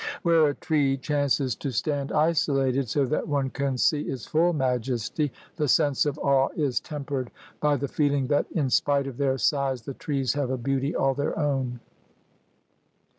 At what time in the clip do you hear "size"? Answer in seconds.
9.37-9.83